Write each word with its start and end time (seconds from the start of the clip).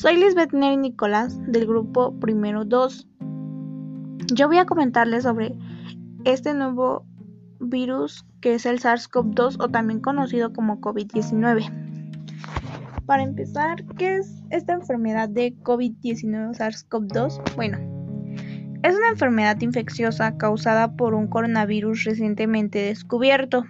Soy 0.00 0.16
Lisbeth 0.16 0.54
Neri 0.54 0.78
Nicolás 0.78 1.38
del 1.46 1.66
grupo 1.66 2.18
Primero 2.20 2.64
2. 2.64 3.06
Yo 4.32 4.48
voy 4.48 4.56
a 4.56 4.64
comentarles 4.64 5.24
sobre 5.24 5.54
este 6.24 6.54
nuevo 6.54 7.04
virus 7.60 8.24
que 8.40 8.54
es 8.54 8.64
el 8.64 8.80
SARS-CoV-2 8.80 9.62
o 9.62 9.68
también 9.68 10.00
conocido 10.00 10.54
como 10.54 10.80
COVID-19. 10.80 11.70
Para 13.04 13.22
empezar, 13.24 13.84
¿qué 13.98 14.16
es 14.16 14.42
esta 14.48 14.72
enfermedad 14.72 15.28
de 15.28 15.54
COVID-19 15.58 16.56
SARS-CoV-2? 16.56 17.54
Bueno, 17.56 17.76
es 18.82 18.96
una 18.96 19.10
enfermedad 19.10 19.60
infecciosa 19.60 20.38
causada 20.38 20.96
por 20.96 21.12
un 21.12 21.26
coronavirus 21.26 22.04
recientemente 22.04 22.78
descubierto. 22.78 23.66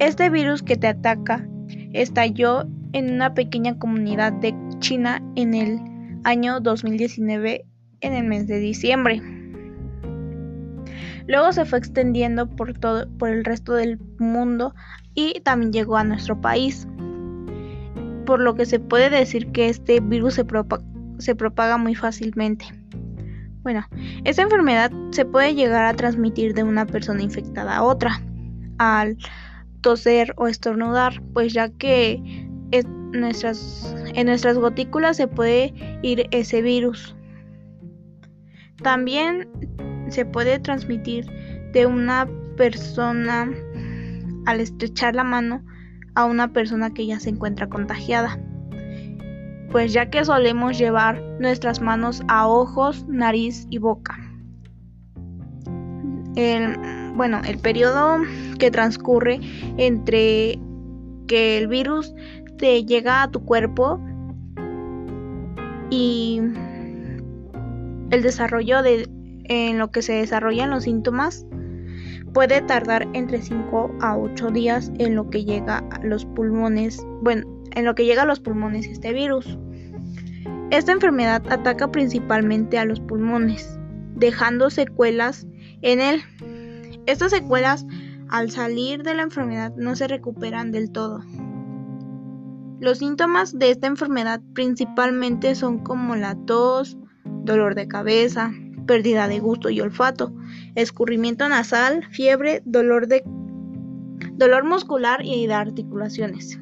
Este 0.00 0.28
virus 0.28 0.62
que 0.62 0.76
te 0.76 0.88
ataca 0.88 1.48
estalló 1.94 2.66
en 2.92 3.14
una 3.14 3.32
pequeña 3.32 3.78
comunidad 3.78 4.34
de 4.34 4.54
China 4.88 5.22
en 5.36 5.52
el 5.52 5.78
año 6.24 6.60
2019 6.60 7.66
en 8.00 8.12
el 8.14 8.24
mes 8.24 8.46
de 8.46 8.58
diciembre. 8.58 9.20
Luego 11.26 11.52
se 11.52 11.66
fue 11.66 11.78
extendiendo 11.78 12.48
por 12.48 12.72
todo 12.72 13.06
por 13.18 13.28
el 13.28 13.44
resto 13.44 13.74
del 13.74 13.98
mundo 14.18 14.74
y 15.14 15.40
también 15.40 15.74
llegó 15.74 15.98
a 15.98 16.04
nuestro 16.04 16.40
país. 16.40 16.88
Por 18.24 18.40
lo 18.40 18.54
que 18.54 18.64
se 18.64 18.80
puede 18.80 19.10
decir 19.10 19.52
que 19.52 19.68
este 19.68 20.00
virus 20.00 20.32
se, 20.36 20.46
se 21.18 21.34
propaga 21.34 21.76
muy 21.76 21.94
fácilmente. 21.94 22.64
Bueno, 23.60 23.86
esta 24.24 24.40
enfermedad 24.40 24.90
se 25.10 25.26
puede 25.26 25.54
llegar 25.54 25.84
a 25.84 25.92
transmitir 25.92 26.54
de 26.54 26.62
una 26.62 26.86
persona 26.86 27.20
infectada 27.20 27.76
a 27.76 27.82
otra 27.82 28.22
al 28.78 29.18
toser 29.82 30.32
o 30.38 30.48
estornudar, 30.48 31.22
pues 31.34 31.52
ya 31.52 31.68
que 31.68 32.47
nuestras, 33.12 33.94
en 34.14 34.26
nuestras 34.26 34.58
gotículas 34.58 35.16
se 35.16 35.28
puede 35.28 35.74
ir 36.02 36.28
ese 36.30 36.62
virus. 36.62 37.16
También 38.82 39.48
se 40.08 40.24
puede 40.24 40.58
transmitir 40.58 41.26
de 41.72 41.86
una 41.86 42.28
persona 42.56 43.50
al 44.46 44.60
estrechar 44.60 45.14
la 45.14 45.24
mano 45.24 45.64
a 46.14 46.24
una 46.24 46.52
persona 46.52 46.92
que 46.92 47.06
ya 47.06 47.20
se 47.20 47.30
encuentra 47.30 47.68
contagiada 47.68 48.38
pues 49.70 49.92
ya 49.92 50.08
que 50.10 50.24
solemos 50.24 50.78
llevar 50.78 51.20
nuestras 51.40 51.80
manos 51.80 52.22
a 52.28 52.48
ojos, 52.48 53.06
nariz 53.08 53.66
y 53.70 53.78
boca. 53.78 54.16
El, 56.36 56.76
bueno, 57.14 57.40
el 57.46 57.58
periodo 57.58 58.18
que 58.58 58.70
transcurre 58.70 59.40
entre 59.76 60.58
que 61.26 61.58
el 61.58 61.68
virus 61.68 62.14
te 62.58 62.84
llega 62.84 63.22
a 63.22 63.30
tu 63.30 63.44
cuerpo 63.44 64.00
y 65.90 66.40
el 68.10 68.22
desarrollo 68.22 68.82
de 68.82 69.08
en 69.44 69.78
lo 69.78 69.90
que 69.90 70.02
se 70.02 70.12
desarrollan 70.12 70.70
los 70.70 70.84
síntomas 70.84 71.46
puede 72.34 72.60
tardar 72.60 73.08
entre 73.14 73.40
5 73.40 73.96
a 74.00 74.16
8 74.16 74.50
días 74.50 74.92
en 74.98 75.14
lo 75.14 75.30
que 75.30 75.44
llega 75.44 75.78
a 75.90 76.04
los 76.04 76.26
pulmones, 76.26 77.04
bueno, 77.22 77.46
en 77.74 77.84
lo 77.84 77.94
que 77.94 78.04
llega 78.04 78.22
a 78.22 78.26
los 78.26 78.40
pulmones 78.40 78.86
este 78.86 79.12
virus. 79.12 79.58
Esta 80.70 80.92
enfermedad 80.92 81.42
ataca 81.48 81.90
principalmente 81.90 82.78
a 82.78 82.84
los 82.84 83.00
pulmones, 83.00 83.78
dejando 84.14 84.68
secuelas 84.68 85.46
en 85.80 86.00
él. 86.00 86.22
Estas 87.06 87.30
secuelas 87.30 87.86
al 88.28 88.50
salir 88.50 89.02
de 89.02 89.14
la 89.14 89.22
enfermedad 89.22 89.72
no 89.76 89.96
se 89.96 90.08
recuperan 90.08 90.70
del 90.70 90.90
todo. 90.90 91.22
Los 92.80 92.98
síntomas 92.98 93.58
de 93.58 93.70
esta 93.70 93.86
enfermedad 93.86 94.40
principalmente 94.54 95.54
son 95.54 95.78
como 95.78 96.16
la 96.16 96.36
tos, 96.46 96.96
dolor 97.24 97.74
de 97.74 97.88
cabeza, 97.88 98.52
pérdida 98.86 99.28
de 99.28 99.40
gusto 99.40 99.70
y 99.70 99.80
olfato, 99.80 100.34
escurrimiento 100.74 101.48
nasal, 101.48 102.06
fiebre, 102.10 102.62
dolor 102.64 103.08
de 103.08 103.22
dolor 104.34 104.64
muscular 104.64 105.24
y 105.24 105.46
de 105.46 105.54
articulaciones 105.54 106.58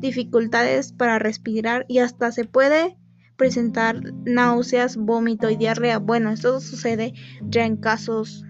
dificultades 0.00 0.92
para 0.92 1.18
respirar 1.18 1.84
y 1.88 1.98
hasta 1.98 2.32
se 2.32 2.44
puede 2.44 2.96
presentar 3.36 4.00
náuseas, 4.24 4.96
vómito 4.96 5.50
y 5.50 5.56
diarrea. 5.56 5.98
Bueno, 5.98 6.30
esto 6.30 6.60
sucede 6.60 7.12
ya 7.42 7.64
en 7.64 7.76
casos 7.76 8.44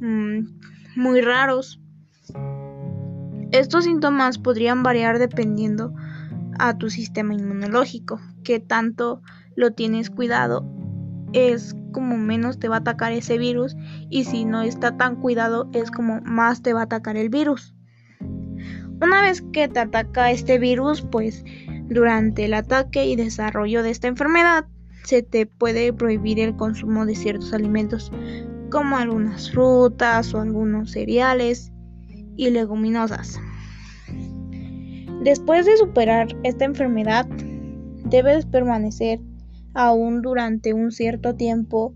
mm, 0.00 0.40
muy 0.96 1.20
raros. 1.20 1.80
Estos 3.54 3.84
síntomas 3.84 4.38
podrían 4.38 4.82
variar 4.82 5.20
dependiendo 5.20 5.94
a 6.58 6.76
tu 6.76 6.90
sistema 6.90 7.34
inmunológico, 7.34 8.20
que 8.42 8.58
tanto 8.58 9.22
lo 9.54 9.70
tienes 9.70 10.10
cuidado 10.10 10.68
es 11.32 11.76
como 11.92 12.16
menos 12.16 12.58
te 12.58 12.68
va 12.68 12.76
a 12.76 12.78
atacar 12.80 13.12
ese 13.12 13.38
virus 13.38 13.76
y 14.10 14.24
si 14.24 14.44
no 14.44 14.62
está 14.62 14.96
tan 14.96 15.14
cuidado 15.14 15.68
es 15.72 15.92
como 15.92 16.20
más 16.22 16.62
te 16.62 16.72
va 16.72 16.80
a 16.80 16.84
atacar 16.84 17.16
el 17.16 17.28
virus. 17.28 17.76
Una 19.00 19.22
vez 19.22 19.42
que 19.52 19.68
te 19.68 19.78
ataca 19.78 20.32
este 20.32 20.58
virus, 20.58 21.02
pues 21.02 21.44
durante 21.88 22.46
el 22.46 22.54
ataque 22.54 23.06
y 23.06 23.14
desarrollo 23.14 23.84
de 23.84 23.90
esta 23.90 24.08
enfermedad, 24.08 24.66
se 25.04 25.22
te 25.22 25.46
puede 25.46 25.92
prohibir 25.92 26.40
el 26.40 26.56
consumo 26.56 27.06
de 27.06 27.14
ciertos 27.14 27.52
alimentos 27.52 28.10
como 28.72 28.96
algunas 28.96 29.52
frutas 29.52 30.34
o 30.34 30.40
algunos 30.40 30.90
cereales 30.90 31.72
y 32.36 32.50
leguminosas. 32.50 33.40
Después 35.22 35.66
de 35.66 35.76
superar 35.76 36.28
esta 36.42 36.64
enfermedad, 36.64 37.26
debes 38.04 38.46
permanecer 38.46 39.20
aún 39.74 40.22
durante 40.22 40.72
un 40.74 40.92
cierto 40.92 41.34
tiempo 41.34 41.94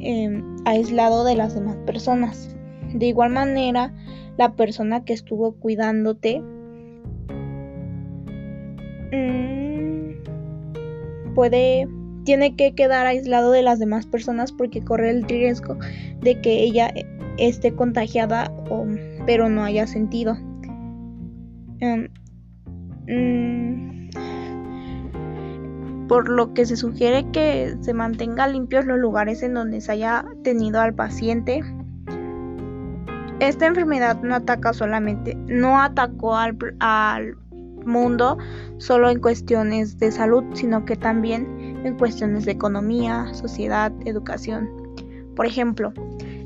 em, 0.00 0.42
aislado 0.64 1.24
de 1.24 1.36
las 1.36 1.54
demás 1.54 1.76
personas. 1.86 2.54
De 2.92 3.06
igual 3.06 3.32
manera, 3.32 3.94
la 4.36 4.54
persona 4.54 5.04
que 5.04 5.12
estuvo 5.12 5.52
cuidándote 5.52 6.40
mm, 9.12 10.24
puede 11.34 11.88
tiene 12.24 12.56
que 12.56 12.74
quedar 12.74 13.06
aislado 13.06 13.52
de 13.52 13.62
las 13.62 13.78
demás 13.78 14.06
personas 14.06 14.52
porque 14.52 14.84
corre 14.84 15.08
el 15.08 15.22
riesgo 15.22 15.78
de 16.20 16.38
que 16.42 16.62
ella 16.62 16.92
esté 17.38 17.72
contagiada 17.72 18.52
o, 18.68 18.84
pero 19.28 19.50
no 19.50 19.62
haya 19.62 19.86
sentido. 19.86 20.38
Em, 21.80 22.08
mm, 23.06 24.08
por 26.08 26.30
lo 26.30 26.54
que 26.54 26.64
se 26.64 26.76
sugiere 26.76 27.30
que 27.30 27.76
se 27.82 27.92
mantenga 27.92 28.48
limpios 28.48 28.86
los 28.86 28.98
lugares 28.98 29.42
en 29.42 29.52
donde 29.52 29.82
se 29.82 29.92
haya 29.92 30.24
tenido 30.42 30.80
al 30.80 30.94
paciente 30.94 31.62
esta 33.40 33.66
enfermedad 33.66 34.20
no 34.22 34.34
ataca 34.34 34.72
solamente, 34.72 35.36
no 35.46 35.78
atacó 35.78 36.34
al, 36.34 36.56
mundo 37.84 38.38
solo 38.78 39.10
en 39.10 39.20
cuestiones 39.20 39.98
de 39.98 40.10
salud, 40.10 40.42
sino 40.54 40.84
que 40.86 40.96
también 40.96 41.46
en 41.84 41.96
cuestiones 41.98 42.46
de 42.46 42.52
economía, 42.52 43.32
sociedad, 43.34 43.92
educación. 44.04 44.68
Por 45.36 45.46
ejemplo, 45.46 45.92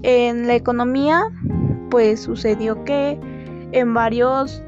en 0.02 0.46
la 0.46 0.54
economía, 0.54 1.22
pues 1.92 2.20
sucedió 2.20 2.84
que 2.84 3.20
en 3.72 3.92
varios 3.92 4.64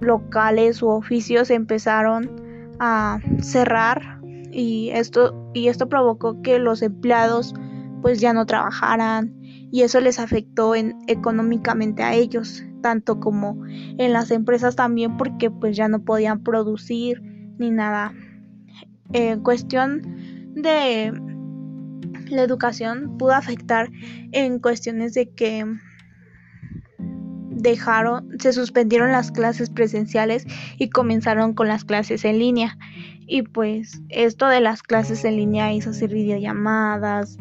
locales 0.00 0.82
u 0.82 0.88
oficios 0.88 1.50
empezaron 1.50 2.30
a 2.78 3.20
cerrar 3.42 4.18
y 4.50 4.88
esto 4.88 5.50
y 5.52 5.68
esto 5.68 5.90
provocó 5.90 6.40
que 6.40 6.58
los 6.58 6.80
empleados 6.80 7.54
pues 8.00 8.22
ya 8.22 8.32
no 8.32 8.46
trabajaran 8.46 9.38
y 9.70 9.82
eso 9.82 10.00
les 10.00 10.18
afectó 10.18 10.74
en, 10.74 10.96
económicamente 11.08 12.02
a 12.02 12.14
ellos, 12.14 12.64
tanto 12.80 13.20
como 13.20 13.62
en 13.66 14.14
las 14.14 14.30
empresas 14.30 14.74
también 14.74 15.18
porque 15.18 15.50
pues 15.50 15.76
ya 15.76 15.88
no 15.88 16.02
podían 16.02 16.42
producir 16.42 17.20
ni 17.58 17.70
nada. 17.70 18.14
En 19.12 19.42
cuestión 19.42 20.00
de 20.54 21.12
la 22.30 22.42
educación 22.42 23.18
pudo 23.18 23.32
afectar 23.32 23.90
en 24.32 24.58
cuestiones 24.58 25.12
de 25.12 25.28
que 25.28 25.66
dejaron, 27.62 28.28
se 28.38 28.52
suspendieron 28.52 29.12
las 29.12 29.30
clases 29.32 29.70
presenciales 29.70 30.46
y 30.78 30.90
comenzaron 30.90 31.54
con 31.54 31.68
las 31.68 31.84
clases 31.84 32.24
en 32.24 32.38
línea. 32.38 32.76
Y 33.26 33.42
pues 33.42 34.02
esto 34.08 34.48
de 34.48 34.60
las 34.60 34.82
clases 34.82 35.24
en 35.24 35.36
línea 35.36 35.72
hizo 35.72 35.90
hacer 35.90 36.12
videollamadas, 36.12 37.38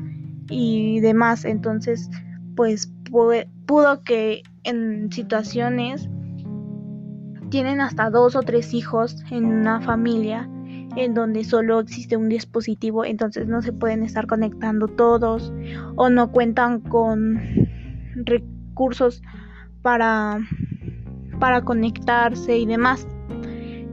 y 0.52 1.00
demás. 1.00 1.46
Entonces, 1.46 2.10
pues 2.56 2.92
pudo 3.66 4.04
que 4.04 4.44
en 4.64 5.12
situaciones 5.12 6.10
tienen 7.50 7.82
hasta 7.82 8.10
dos 8.10 8.36
o 8.36 8.42
tres 8.42 8.74
hijos 8.74 9.24
en 9.32 9.46
una 9.46 9.82
familia 9.82 10.50
en 10.98 11.14
donde 11.14 11.44
solo 11.46 11.80
existe 11.80 12.18
un 12.18 12.28
dispositivo, 12.28 13.06
entonces 13.06 13.48
no 13.48 13.62
se 13.62 13.72
pueden 13.72 14.04
estar 14.04 14.28
conectando 14.28 14.90
todos 14.90 15.54
o 15.96 16.10
no 16.10 16.32
cuentan 16.32 16.82
con 16.82 17.40
recursos 18.16 19.22
para, 19.82 20.40
para 21.40 21.62
conectarse 21.62 22.58
y 22.58 22.66
demás. 22.66 23.08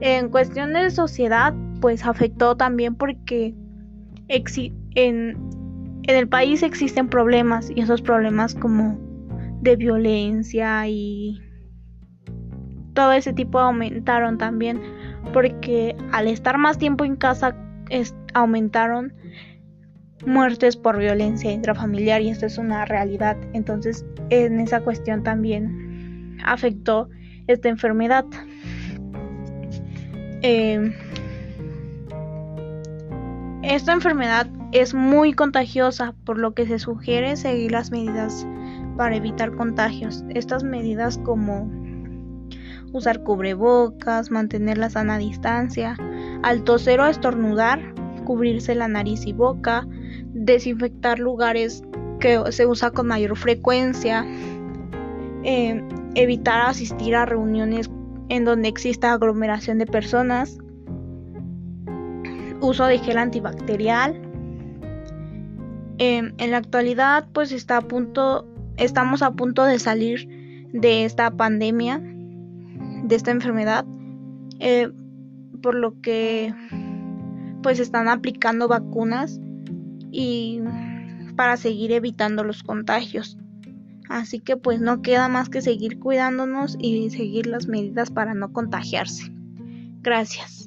En 0.01 0.29
cuestión 0.29 0.73
de 0.73 0.89
sociedad, 0.91 1.53
pues 1.81 2.05
afectó 2.05 2.55
también 2.55 2.95
porque 2.95 3.55
en, 4.27 5.37
en 6.03 6.15
el 6.15 6.27
país 6.27 6.63
existen 6.63 7.09
problemas 7.09 7.71
y 7.75 7.81
esos 7.81 8.01
problemas 8.01 8.55
como 8.55 8.97
de 9.61 9.75
violencia 9.75 10.87
y 10.87 11.41
todo 12.93 13.11
ese 13.11 13.33
tipo 13.33 13.59
aumentaron 13.59 14.37
también 14.37 14.81
porque 15.33 15.95
al 16.11 16.27
estar 16.27 16.57
más 16.57 16.77
tiempo 16.77 17.05
en 17.05 17.15
casa 17.15 17.55
aumentaron 18.33 19.13
muertes 20.25 20.75
por 20.75 20.97
violencia 20.97 21.51
intrafamiliar 21.51 22.21
y 22.21 22.29
esto 22.29 22.45
es 22.45 22.57
una 22.57 22.85
realidad. 22.85 23.37
Entonces 23.53 24.05
en 24.29 24.59
esa 24.59 24.81
cuestión 24.81 25.23
también 25.23 26.37
afectó 26.43 27.09
esta 27.47 27.69
enfermedad. 27.69 28.25
Em, 30.41 30.93
esta 33.63 33.93
enfermedad 33.93 34.47
es 34.71 34.93
muy 34.93 35.33
contagiosa 35.33 36.13
por 36.25 36.37
lo 36.37 36.53
que 36.53 36.65
se 36.65 36.79
sugiere 36.79 37.35
seguir 37.35 37.71
las 37.71 37.91
medidas 37.91 38.45
para 38.97 39.15
evitar 39.15 39.55
contagios. 39.55 40.23
Estas 40.29 40.63
medidas 40.63 41.17
como 41.19 41.69
usar 42.91 43.23
cubrebocas, 43.23 44.31
mantener 44.31 44.77
la 44.77 44.89
sana 44.89 45.17
distancia, 45.17 45.95
al 46.43 46.63
toser 46.63 46.99
o 46.99 47.07
estornudar, 47.07 47.79
cubrirse 48.25 48.75
la 48.75 48.87
nariz 48.87 49.25
y 49.25 49.33
boca, 49.33 49.87
desinfectar 50.39 51.19
lugares 51.19 51.83
que 52.19 52.39
se 52.51 52.65
usa 52.65 52.91
con 52.91 53.07
mayor 53.07 53.37
frecuencia, 53.37 54.25
eh, 55.43 55.83
evitar 56.15 56.61
asistir 56.67 57.15
a 57.15 57.25
reuniones 57.25 57.89
en 58.29 58.45
donde 58.45 58.69
exista 58.69 59.13
aglomeración 59.13 59.77
de 59.77 59.85
personas, 59.85 60.57
uso 62.61 62.85
de 62.85 62.99
gel 62.99 63.17
antibacterial. 63.17 64.21
Eh, 65.97 66.31
en 66.37 66.51
la 66.51 66.57
actualidad, 66.57 67.27
pues 67.33 67.51
está 67.51 67.77
a 67.77 67.81
punto, 67.81 68.47
estamos 68.77 69.21
a 69.21 69.31
punto 69.31 69.65
de 69.65 69.79
salir 69.79 70.27
de 70.71 71.03
esta 71.03 71.31
pandemia 71.31 72.01
de 73.03 73.15
esta 73.15 73.31
enfermedad, 73.31 73.85
eh, 74.59 74.91
por 75.61 75.75
lo 75.75 75.99
que 75.99 76.53
pues 77.61 77.79
están 77.79 78.07
aplicando 78.07 78.67
vacunas 78.67 79.41
y 80.11 80.61
para 81.35 81.57
seguir 81.57 81.91
evitando 81.91 82.43
los 82.43 82.63
contagios. 82.63 83.37
Así 84.09 84.39
que 84.39 84.57
pues 84.57 84.81
no 84.81 85.01
queda 85.01 85.29
más 85.29 85.49
que 85.49 85.61
seguir 85.61 85.99
cuidándonos 85.99 86.75
y 86.79 87.11
seguir 87.11 87.45
las 87.45 87.67
medidas 87.67 88.09
para 88.09 88.33
no 88.33 88.51
contagiarse. 88.51 89.31
Gracias. 90.01 90.58